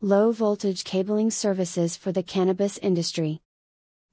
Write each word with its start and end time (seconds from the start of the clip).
Low 0.00 0.30
voltage 0.30 0.84
cabling 0.84 1.32
services 1.32 1.96
for 1.96 2.12
the 2.12 2.22
cannabis 2.22 2.78
industry. 2.78 3.40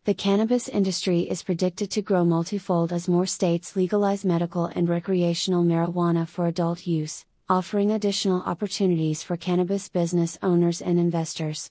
The 0.05 0.15
cannabis 0.15 0.67
industry 0.67 1.29
is 1.29 1.43
predicted 1.43 1.92
to 1.92 2.01
grow 2.01 2.25
multifold 2.25 2.92
as 2.92 3.08
more 3.08 3.27
states 3.27 3.75
legalize 3.75 4.25
medical 4.25 4.66
and 4.66 4.90
recreational 4.90 5.63
marijuana 5.63 6.27
for 6.27 6.48
adult 6.48 6.87
use, 6.87 7.24
offering 7.48 7.92
additional 7.92 8.41
opportunities 8.48 9.21
for 9.21 9.38
cannabis 9.38 9.88
business 9.88 10.39
owners 10.41 10.82
and 10.82 10.98
investors. 10.98 11.70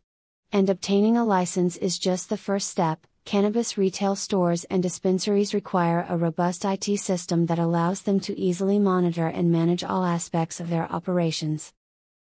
And 0.52 0.70
obtaining 0.70 1.16
a 1.16 1.24
license 1.24 1.76
is 1.76 1.98
just 1.98 2.28
the 2.28 2.36
first 2.36 2.68
step. 2.68 3.08
Cannabis 3.24 3.76
retail 3.76 4.14
stores 4.14 4.62
and 4.70 4.80
dispensaries 4.80 5.52
require 5.52 6.06
a 6.08 6.16
robust 6.16 6.64
IT 6.64 7.00
system 7.00 7.46
that 7.46 7.58
allows 7.58 8.02
them 8.02 8.20
to 8.20 8.38
easily 8.38 8.78
monitor 8.78 9.26
and 9.26 9.50
manage 9.50 9.82
all 9.82 10.04
aspects 10.04 10.60
of 10.60 10.70
their 10.70 10.84
operations. 10.92 11.72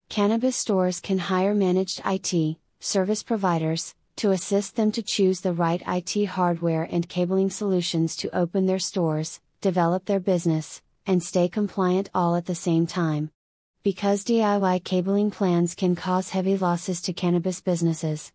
Cannabis 0.08 0.56
stores 0.56 1.00
can 1.00 1.18
hire 1.18 1.54
managed 1.54 2.00
IT, 2.04 2.56
service 2.78 3.22
providers, 3.22 3.94
to 4.16 4.30
assist 4.30 4.76
them 4.76 4.92
to 4.92 5.02
choose 5.02 5.40
the 5.40 5.52
right 5.52 5.82
IT 5.88 6.26
hardware 6.26 6.86
and 6.90 7.08
cabling 7.08 7.50
solutions 7.50 8.14
to 8.16 8.36
open 8.36 8.66
their 8.66 8.78
stores, 8.78 9.40
develop 9.60 10.04
their 10.04 10.20
business, 10.20 10.82
and 11.06 11.22
stay 11.22 11.48
compliant 11.48 12.10
all 12.14 12.36
at 12.36 12.46
the 12.46 12.54
same 12.54 12.86
time. 12.86 13.30
Because 13.82 14.24
DIY 14.24 14.84
cabling 14.84 15.30
plans 15.30 15.74
can 15.74 15.96
cause 15.96 16.30
heavy 16.30 16.56
losses 16.56 17.02
to 17.02 17.12
cannabis 17.12 17.60
businesses. 17.60 18.32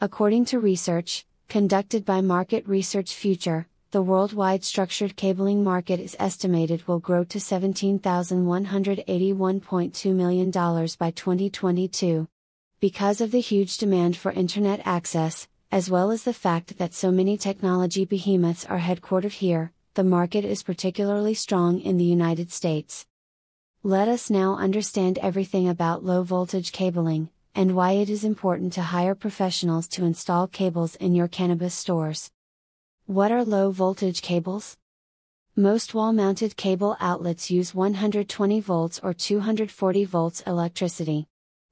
According 0.00 0.46
to 0.46 0.58
research, 0.58 1.26
conducted 1.48 2.04
by 2.04 2.20
Market 2.20 2.66
Research 2.66 3.14
Future, 3.14 3.68
the 3.94 4.02
worldwide 4.02 4.62
structured 4.64 5.14
cabling 5.14 5.62
market 5.62 6.00
is 6.00 6.16
estimated 6.18 6.84
will 6.88 6.98
grow 6.98 7.22
to 7.22 7.38
$17,181.2 7.38 10.12
million 10.12 10.50
by 10.50 11.12
2022. 11.12 12.26
Because 12.80 13.20
of 13.20 13.30
the 13.30 13.40
huge 13.40 13.78
demand 13.78 14.16
for 14.16 14.32
Internet 14.32 14.80
access, 14.84 15.46
as 15.70 15.88
well 15.88 16.10
as 16.10 16.24
the 16.24 16.34
fact 16.34 16.78
that 16.78 16.92
so 16.92 17.12
many 17.12 17.36
technology 17.36 18.04
behemoths 18.04 18.66
are 18.66 18.80
headquartered 18.80 19.30
here, 19.30 19.70
the 19.94 20.02
market 20.02 20.44
is 20.44 20.64
particularly 20.64 21.34
strong 21.34 21.80
in 21.80 21.96
the 21.96 22.02
United 22.02 22.50
States. 22.50 23.06
Let 23.84 24.08
us 24.08 24.28
now 24.28 24.56
understand 24.56 25.18
everything 25.18 25.68
about 25.68 26.04
low 26.04 26.24
voltage 26.24 26.72
cabling, 26.72 27.28
and 27.54 27.76
why 27.76 27.92
it 27.92 28.10
is 28.10 28.24
important 28.24 28.72
to 28.72 28.82
hire 28.82 29.14
professionals 29.14 29.86
to 29.90 30.04
install 30.04 30.48
cables 30.48 30.96
in 30.96 31.14
your 31.14 31.28
cannabis 31.28 31.74
stores. 31.74 32.32
What 33.06 33.30
are 33.30 33.44
low 33.44 33.70
voltage 33.70 34.22
cables? 34.22 34.78
Most 35.54 35.92
wall 35.92 36.14
mounted 36.14 36.56
cable 36.56 36.96
outlets 37.00 37.50
use 37.50 37.74
120 37.74 38.60
volts 38.60 38.98
or 39.02 39.12
240 39.12 40.06
volts 40.06 40.40
electricity. 40.46 41.26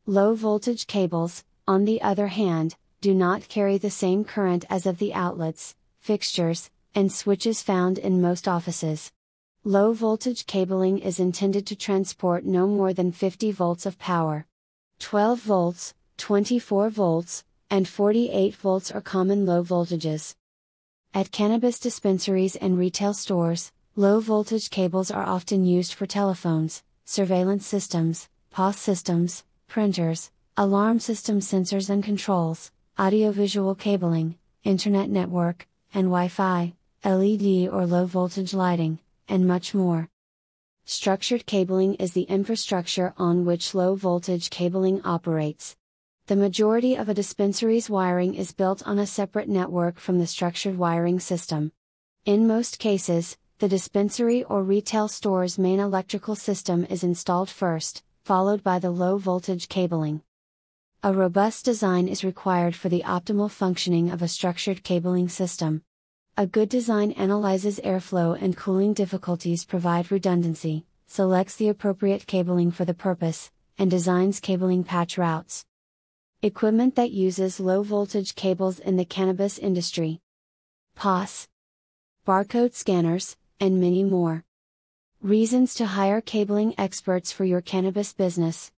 Low 0.05 0.34
voltage 0.34 0.86
cables, 0.86 1.42
on 1.66 1.86
the 1.86 2.03
other 2.03 2.27
hand, 2.27 2.77
do 3.00 3.14
not 3.14 3.48
carry 3.48 3.78
the 3.78 3.88
same 3.88 4.25
current 4.25 4.66
as 4.69 4.84
of 4.84 4.98
the 4.98 5.14
outlets, 5.14 5.75
fixtures, 6.00 6.70
and 6.94 7.10
switches 7.10 7.62
found 7.62 7.97
in 7.97 8.20
most 8.20 8.47
offices. 8.47 9.10
Low 9.64 9.94
voltage 9.94 10.44
cabling 10.44 10.98
is 10.98 11.19
intended 11.19 11.66
to 11.69 11.75
transport 11.75 12.44
no 12.44 12.66
more 12.66 12.92
than 12.92 13.10
50 13.10 13.53
volts 13.53 13.86
of 13.86 13.98
power. 13.98 14.44
12 14.98 15.41
volts, 15.41 15.94
24 16.19 16.91
volts, 16.91 17.42
and 17.70 17.88
48 17.88 18.55
volts 18.55 18.91
are 18.92 19.00
common 19.00 19.47
low 19.47 19.64
voltages. 19.64 20.34
At 21.14 21.30
cannabis 21.30 21.78
dispensaries 21.78 22.56
and 22.56 22.78
retail 22.78 23.12
stores, 23.12 23.70
low 23.96 24.18
voltage 24.20 24.70
cables 24.70 25.10
are 25.10 25.27
often 25.27 25.66
used 25.66 25.92
for 25.92 26.06
telephones, 26.06 26.82
surveillance 27.04 27.66
systems, 27.66 28.30
POS 28.50 28.78
systems, 28.78 29.44
printers, 29.69 30.30
alarm 30.56 31.00
system 31.00 31.41
sensors 31.41 31.91
and 31.91 32.02
controls, 32.02 32.70
audiovisual 32.98 33.74
cabling, 33.74 34.38
internet 34.64 35.10
network, 35.10 35.69
and 35.92 36.04
Wi 36.04 36.28
Fi, 36.28 36.72
LED 37.04 37.69
or 37.69 37.84
low 37.84 38.06
voltage 38.06 38.54
lighting, 38.54 38.98
and 39.28 39.47
much 39.47 39.75
more. 39.75 40.08
Structured 40.87 41.44
cabling 41.44 41.94
is 41.97 42.14
the 42.14 42.22
infrastructure 42.22 43.12
on 43.19 43.44
which 43.44 43.75
low 43.75 43.97
voltage 43.97 44.48
cabling 44.48 45.03
operates. 45.04 45.76
The 46.28 46.37
majority 46.37 46.94
of 46.94 47.09
a 47.09 47.15
dispensary's 47.15 47.91
wiring 47.91 48.34
is 48.34 48.53
built 48.53 48.81
on 48.87 49.00
a 49.00 49.09
separate 49.09 49.49
network 49.49 49.99
from 49.99 50.21
the 50.21 50.27
structured 50.28 50.78
wiring 50.78 51.19
system. 51.19 51.72
In 52.25 52.47
most 52.47 52.78
cases, 52.78 53.37
the 53.59 53.69
dispensary 53.69 54.44
or 54.44 54.62
retail 54.62 55.09
store's 55.09 55.59
main 55.59 55.81
electrical 55.81 56.37
system 56.37 56.87
is 56.88 57.03
installed 57.03 57.50
first, 57.50 58.05
followed 58.22 58.62
by 58.62 58.78
the 58.78 58.93
low 58.93 59.19
voltage 59.19 59.69
cabling. 59.69 60.22
A 61.03 61.12
robust 61.12 61.65
design 61.65 62.06
is 62.06 62.22
required 62.22 62.77
for 62.77 62.88
the 62.88 63.03
optimal 63.05 63.50
functioning 63.50 64.09
of 64.09 64.22
a 64.22 64.28
structured 64.28 64.84
cabling 64.84 65.28
system. 65.28 65.82
A 66.37 66.47
good 66.47 66.69
design 66.69 67.11
analyzes 67.12 67.81
airflow 67.81 68.41
and 68.41 68.56
cooling 68.56 68.94
difficulties, 68.94 69.65
provide 69.65 70.12
redundancy, 70.12 70.87
selects 71.09 71.56
the 71.56 71.69
appropriate 71.69 72.28
cabling 72.28 72.71
for 72.71 72.84
the 72.84 72.94
purpose, 72.94 73.50
and 73.77 73.91
designs 73.91 74.38
cabling 74.38 74.84
patch 74.84 75.19
routes 75.19 75.65
equipment 76.44 76.97
that 76.97 77.12
uses 77.12 77.60
low 77.60 77.84
voltage 77.84 78.34
cables 78.34 78.80
in 78.80 78.97
the 78.97 79.04
cannabis 79.04 79.58
industry. 79.58 80.20
POS, 80.97 81.47
barcode 82.26 82.75
scanners, 82.75 83.36
and 83.60 83.80
many 83.80 84.03
more. 84.03 84.44
Reasons 85.20 85.72
to 85.75 85.86
hire 85.86 86.20
cabling 86.20 86.75
experts 86.76 87.31
for 87.31 87.44
your 87.44 87.60
cannabis 87.60 88.12
business. 88.12 88.72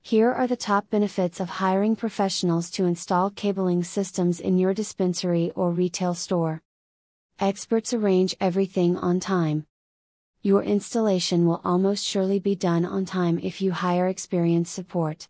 Here 0.00 0.32
are 0.32 0.46
the 0.46 0.56
top 0.56 0.88
benefits 0.88 1.38
of 1.38 1.50
hiring 1.50 1.96
professionals 1.96 2.70
to 2.70 2.86
install 2.86 3.28
cabling 3.28 3.84
systems 3.84 4.40
in 4.40 4.56
your 4.56 4.72
dispensary 4.72 5.52
or 5.54 5.72
retail 5.72 6.14
store. 6.14 6.62
Experts 7.38 7.92
arrange 7.92 8.34
everything 8.40 8.96
on 8.96 9.20
time. 9.20 9.66
Your 10.40 10.62
installation 10.62 11.46
will 11.46 11.60
almost 11.62 12.06
surely 12.06 12.38
be 12.38 12.54
done 12.54 12.86
on 12.86 13.04
time 13.04 13.38
if 13.42 13.60
you 13.60 13.72
hire 13.72 14.08
experienced 14.08 14.72
support. 14.72 15.28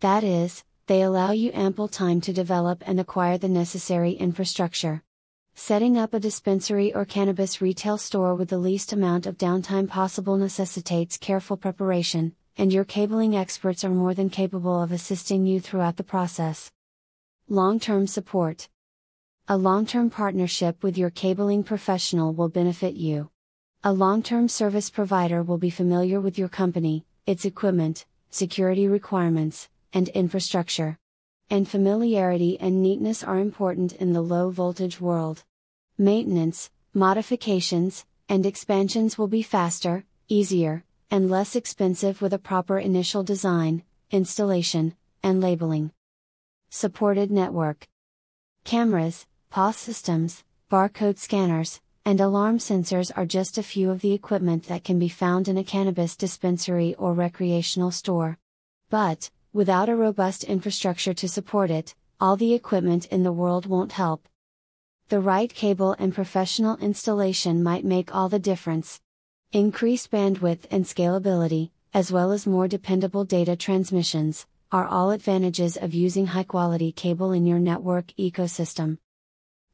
That 0.00 0.22
is, 0.22 0.62
they 0.86 1.02
allow 1.02 1.32
you 1.32 1.50
ample 1.52 1.88
time 1.88 2.20
to 2.20 2.32
develop 2.32 2.82
and 2.86 3.00
acquire 3.00 3.36
the 3.38 3.48
necessary 3.48 4.12
infrastructure. 4.12 5.02
Setting 5.56 5.98
up 5.98 6.14
a 6.14 6.20
dispensary 6.20 6.94
or 6.94 7.04
cannabis 7.04 7.60
retail 7.60 7.98
store 7.98 8.36
with 8.36 8.50
the 8.50 8.58
least 8.58 8.92
amount 8.92 9.26
of 9.26 9.36
downtime 9.36 9.88
possible 9.88 10.36
necessitates 10.36 11.16
careful 11.16 11.56
preparation, 11.56 12.36
and 12.56 12.72
your 12.72 12.84
cabling 12.84 13.34
experts 13.34 13.82
are 13.82 13.90
more 13.90 14.14
than 14.14 14.30
capable 14.30 14.80
of 14.80 14.92
assisting 14.92 15.44
you 15.44 15.58
throughout 15.58 15.96
the 15.96 16.04
process. 16.04 16.70
Long 17.48 17.80
term 17.80 18.06
support. 18.06 18.68
A 19.48 19.56
long 19.56 19.86
term 19.86 20.08
partnership 20.08 20.84
with 20.84 20.96
your 20.96 21.10
cabling 21.10 21.64
professional 21.64 22.32
will 22.32 22.48
benefit 22.48 22.94
you. 22.94 23.30
A 23.82 23.92
long 23.92 24.22
term 24.22 24.48
service 24.48 24.90
provider 24.90 25.42
will 25.42 25.58
be 25.58 25.70
familiar 25.70 26.20
with 26.20 26.38
your 26.38 26.48
company, 26.48 27.06
its 27.26 27.44
equipment, 27.44 28.06
security 28.30 28.86
requirements, 28.86 29.68
and 29.96 30.08
infrastructure. 30.10 30.98
And 31.48 31.66
familiarity 31.66 32.60
and 32.60 32.82
neatness 32.82 33.24
are 33.24 33.38
important 33.38 33.94
in 33.94 34.12
the 34.12 34.20
low 34.20 34.50
voltage 34.50 35.00
world. 35.00 35.42
Maintenance, 35.96 36.70
modifications, 36.92 38.04
and 38.28 38.44
expansions 38.44 39.16
will 39.16 39.26
be 39.26 39.40
faster, 39.40 40.04
easier, 40.28 40.84
and 41.10 41.30
less 41.30 41.56
expensive 41.56 42.20
with 42.20 42.34
a 42.34 42.38
proper 42.38 42.78
initial 42.78 43.22
design, 43.22 43.84
installation, 44.10 44.94
and 45.22 45.40
labeling. 45.40 45.92
Supported 46.68 47.30
network. 47.30 47.88
Cameras, 48.64 49.26
POS 49.50 49.78
systems, 49.78 50.44
barcode 50.70 51.16
scanners, 51.16 51.80
and 52.04 52.20
alarm 52.20 52.58
sensors 52.58 53.10
are 53.16 53.24
just 53.24 53.56
a 53.56 53.62
few 53.62 53.90
of 53.90 54.02
the 54.02 54.12
equipment 54.12 54.64
that 54.64 54.84
can 54.84 54.98
be 54.98 55.08
found 55.08 55.48
in 55.48 55.56
a 55.56 55.64
cannabis 55.64 56.16
dispensary 56.16 56.94
or 56.96 57.14
recreational 57.14 57.90
store. 57.90 58.36
But, 58.90 59.30
Without 59.56 59.88
a 59.88 59.96
robust 59.96 60.44
infrastructure 60.44 61.14
to 61.14 61.26
support 61.26 61.70
it, 61.70 61.94
all 62.20 62.36
the 62.36 62.52
equipment 62.52 63.06
in 63.06 63.22
the 63.22 63.32
world 63.32 63.64
won't 63.64 63.92
help. 63.92 64.28
The 65.08 65.18
right 65.18 65.50
cable 65.50 65.96
and 65.98 66.14
professional 66.14 66.76
installation 66.76 67.62
might 67.62 67.82
make 67.82 68.14
all 68.14 68.28
the 68.28 68.38
difference. 68.38 69.00
Increased 69.52 70.10
bandwidth 70.10 70.66
and 70.70 70.84
scalability, 70.84 71.70
as 71.94 72.12
well 72.12 72.32
as 72.32 72.46
more 72.46 72.68
dependable 72.68 73.24
data 73.24 73.56
transmissions, 73.56 74.44
are 74.70 74.86
all 74.86 75.10
advantages 75.10 75.78
of 75.78 75.94
using 75.94 76.26
high 76.26 76.44
quality 76.44 76.92
cable 76.92 77.32
in 77.32 77.46
your 77.46 77.58
network 77.58 78.08
ecosystem. 78.18 78.98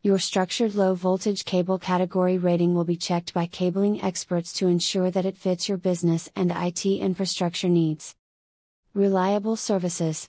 Your 0.01 0.21
structured 0.21 0.77
low 0.77 0.95
voltage 0.95 1.45
cable 1.45 1.81
category 1.81 2.39
rating 2.39 2.77
will 2.77 2.85
be 2.85 2.95
checked 2.95 3.35
by 3.35 3.47
cabling 3.47 4.01
experts 4.01 4.53
to 4.53 4.69
ensure 4.69 5.11
that 5.11 5.27
it 5.27 5.37
fits 5.37 5.69
your 5.69 5.79
business 5.79 6.31
and 6.37 6.53
IT 6.53 6.87
infrastructure 6.87 7.69
needs. 7.69 8.15
Reliable 8.95 9.57
services. 9.57 10.29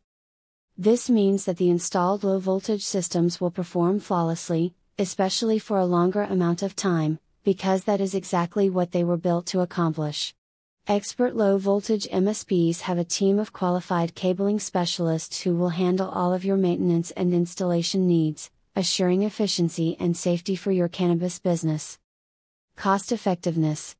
This 0.78 1.10
means 1.10 1.44
that 1.44 1.58
the 1.58 1.70
installed 1.70 2.24
low 2.24 2.40
voltage 2.40 2.86
systems 2.86 3.42
will 3.42 3.52
perform 3.52 4.00
flawlessly, 4.00 4.74
especially 4.98 5.60
for 5.60 5.80
a 5.80 5.86
longer 5.86 6.22
amount 6.22 6.64
of 6.64 6.74
time, 6.74 7.20
because 7.44 7.84
that 7.84 8.00
is 8.00 8.16
exactly 8.16 8.70
what 8.70 8.94
they 8.94 9.04
were 9.04 9.18
built 9.18 9.46
to 9.48 9.60
accomplish. 9.60 10.34
Expert 10.88 11.36
low 11.36 11.58
voltage 11.58 12.08
MSPs 12.08 12.80
have 12.82 12.98
a 12.98 13.04
team 13.04 13.38
of 13.38 13.52
qualified 13.52 14.16
cabling 14.16 14.62
specialists 14.62 15.42
who 15.42 15.58
will 15.58 15.76
handle 15.76 16.08
all 16.08 16.34
of 16.34 16.46
your 16.46 16.56
maintenance 16.56 17.12
and 17.12 17.34
installation 17.34 18.08
needs, 18.08 18.50
assuring 18.78 19.24
efficiency 19.24 19.98
and 20.00 20.16
safety 20.16 20.56
for 20.56 20.72
your 20.72 20.88
cannabis 20.88 21.38
business. 21.38 22.00
Cost 22.78 23.12
effectiveness. 23.12 23.98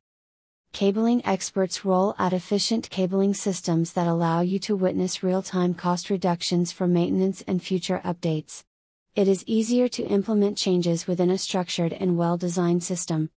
Cabling 0.74 1.24
experts 1.24 1.84
roll 1.84 2.16
out 2.18 2.32
efficient 2.32 2.90
cabling 2.90 3.32
systems 3.32 3.92
that 3.92 4.08
allow 4.08 4.40
you 4.40 4.58
to 4.58 4.74
witness 4.74 5.22
real 5.22 5.40
time 5.40 5.72
cost 5.72 6.10
reductions 6.10 6.72
for 6.72 6.88
maintenance 6.88 7.44
and 7.46 7.62
future 7.62 8.00
updates. 8.04 8.64
It 9.14 9.28
is 9.28 9.44
easier 9.46 9.86
to 9.90 10.02
implement 10.02 10.58
changes 10.58 11.06
within 11.06 11.30
a 11.30 11.38
structured 11.38 11.92
and 11.92 12.18
well 12.18 12.36
designed 12.36 12.82
system. 12.82 13.30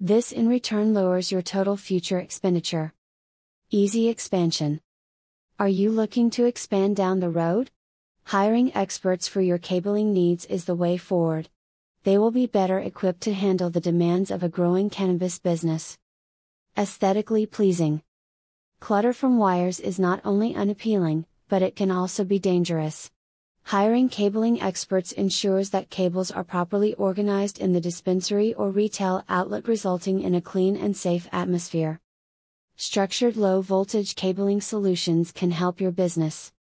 This 0.00 0.32
in 0.32 0.48
return 0.48 0.92
lowers 0.92 1.30
your 1.30 1.42
total 1.42 1.76
future 1.76 2.18
expenditure. 2.18 2.92
Easy 3.70 4.08
expansion. 4.08 4.80
Are 5.60 5.68
you 5.68 5.92
looking 5.92 6.28
to 6.30 6.44
expand 6.44 6.96
down 6.96 7.20
the 7.20 7.30
road? 7.30 7.70
Hiring 8.24 8.74
experts 8.74 9.28
for 9.28 9.40
your 9.40 9.58
cabling 9.58 10.12
needs 10.12 10.44
is 10.46 10.64
the 10.64 10.74
way 10.74 10.96
forward. 10.96 11.50
They 12.02 12.18
will 12.18 12.32
be 12.32 12.46
better 12.46 12.80
equipped 12.80 13.20
to 13.20 13.32
handle 13.32 13.70
the 13.70 13.80
demands 13.80 14.32
of 14.32 14.42
a 14.42 14.48
growing 14.48 14.90
cannabis 14.90 15.38
business. 15.38 15.96
Aesthetically 16.78 17.46
pleasing. 17.46 18.00
Clutter 18.78 19.12
from 19.12 19.38
wires 19.38 19.80
is 19.80 19.98
not 19.98 20.20
only 20.24 20.54
unappealing, 20.54 21.26
but 21.48 21.62
it 21.62 21.74
can 21.74 21.90
also 21.90 22.24
be 22.24 22.38
dangerous. 22.38 23.10
Hiring 23.64 24.08
cabling 24.08 24.62
experts 24.62 25.12
ensures 25.12 25.70
that 25.70 25.90
cables 25.90 26.30
are 26.30 26.44
properly 26.44 26.94
organized 26.94 27.58
in 27.58 27.72
the 27.72 27.80
dispensary 27.80 28.54
or 28.54 28.70
retail 28.70 29.24
outlet, 29.28 29.68
resulting 29.68 30.22
in 30.22 30.34
a 30.34 30.40
clean 30.40 30.76
and 30.76 30.96
safe 30.96 31.28
atmosphere. 31.32 32.00
Structured 32.76 33.36
low 33.36 33.60
voltage 33.60 34.14
cabling 34.14 34.60
solutions 34.60 35.32
can 35.32 35.50
help 35.50 35.80
your 35.80 35.92
business. 35.92 36.52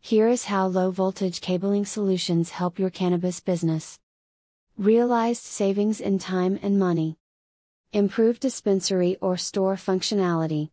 Here 0.00 0.28
is 0.28 0.46
how 0.46 0.66
low 0.68 0.90
voltage 0.90 1.40
cabling 1.40 1.84
solutions 1.84 2.50
help 2.50 2.78
your 2.78 2.90
cannabis 2.90 3.40
business. 3.40 3.98
Realized 4.78 5.42
savings 5.42 6.00
in 6.00 6.18
time 6.18 6.58
and 6.62 6.78
money. 6.78 7.18
Improve 7.94 8.40
dispensary 8.40 9.18
or 9.20 9.36
store 9.36 9.74
functionality. 9.74 10.70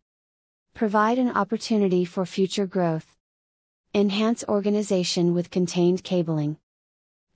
Provide 0.72 1.18
an 1.18 1.28
opportunity 1.32 2.06
for 2.06 2.24
future 2.24 2.66
growth. 2.66 3.14
Enhance 3.92 4.42
organization 4.48 5.34
with 5.34 5.50
contained 5.50 6.02
cabling. 6.02 6.56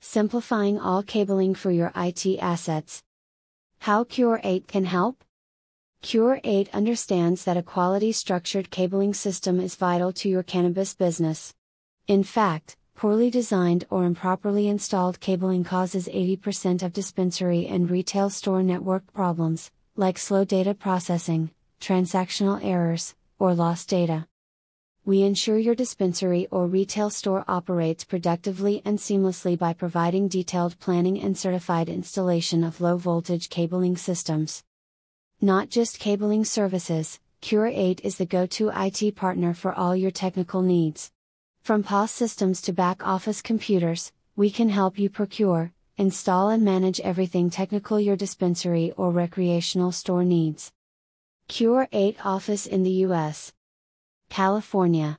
Simplifying 0.00 0.78
all 0.80 1.02
cabling 1.02 1.54
for 1.54 1.70
your 1.70 1.92
IT 1.94 2.24
assets. 2.38 3.02
How 3.80 4.04
Cure8 4.04 4.66
can 4.66 4.86
help? 4.86 5.22
Cure8 6.02 6.72
understands 6.72 7.44
that 7.44 7.58
a 7.58 7.62
quality 7.62 8.10
structured 8.10 8.70
cabling 8.70 9.12
system 9.12 9.60
is 9.60 9.76
vital 9.76 10.14
to 10.14 10.30
your 10.30 10.42
cannabis 10.42 10.94
business. 10.94 11.52
In 12.06 12.22
fact, 12.22 12.78
poorly 12.94 13.30
designed 13.30 13.84
or 13.90 14.04
improperly 14.04 14.68
installed 14.68 15.20
cabling 15.20 15.64
causes 15.64 16.08
80% 16.08 16.82
of 16.82 16.92
dispensary 16.92 17.66
and 17.66 17.90
retail 17.90 18.30
store 18.30 18.62
network 18.62 19.12
problems, 19.12 19.70
like 19.96 20.18
slow 20.18 20.44
data 20.44 20.74
processing, 20.74 21.50
transactional 21.80 22.64
errors, 22.64 23.14
or 23.38 23.54
lost 23.54 23.88
data 23.88 24.26
we 25.06 25.22
ensure 25.22 25.58
your 25.58 25.74
dispensary 25.74 26.48
or 26.50 26.66
retail 26.66 27.10
store 27.10 27.44
operates 27.46 28.04
productively 28.04 28.80
and 28.86 28.98
seamlessly 28.98 29.58
by 29.58 29.74
providing 29.74 30.28
detailed 30.28 30.78
planning 30.80 31.20
and 31.20 31.36
certified 31.36 31.90
installation 31.90 32.64
of 32.64 32.80
low 32.80 32.96
voltage 32.96 33.50
cabling 33.50 33.98
systems. 33.98 34.64
Not 35.42 35.68
just 35.68 35.98
cabling 35.98 36.46
services, 36.46 37.20
Cure8 37.42 38.00
is 38.02 38.16
the 38.16 38.24
go 38.24 38.46
to 38.46 38.72
IT 38.74 39.14
partner 39.14 39.52
for 39.52 39.74
all 39.74 39.94
your 39.94 40.10
technical 40.10 40.62
needs. 40.62 41.10
From 41.64 41.82
POS 41.82 42.10
systems 42.10 42.60
to 42.60 42.74
back 42.74 43.06
office 43.06 43.40
computers, 43.40 44.12
we 44.36 44.50
can 44.50 44.68
help 44.68 44.98
you 44.98 45.08
procure, 45.08 45.72
install, 45.96 46.50
and 46.50 46.62
manage 46.62 47.00
everything 47.00 47.48
technical 47.48 47.98
your 47.98 48.16
dispensary 48.16 48.92
or 48.98 49.10
recreational 49.10 49.90
store 49.90 50.24
needs. 50.24 50.72
Cure8 51.48 52.16
office 52.22 52.66
in 52.66 52.82
the 52.82 53.06
US. 53.06 53.54
California, 54.28 55.18